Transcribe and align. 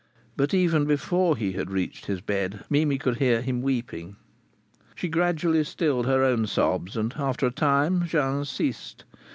But 0.35 0.51
even 0.51 0.85
before 0.85 1.37
he 1.37 1.51
had 1.51 1.69
reached 1.69 2.07
his 2.07 2.21
bed 2.21 2.65
Mimi 2.71 2.97
could 2.97 3.17
hear 3.17 3.43
him 3.43 3.61
weeping. 3.61 4.15
She 4.95 5.07
gradually 5.07 5.63
stilled 5.63 6.07
her 6.07 6.23
own 6.23 6.47
sobs, 6.47 6.97
and 6.97 7.13
after 7.17 7.45
a 7.45 7.51
time 7.51 8.07
Jean's 8.07 8.49
ceased. 8.49 9.03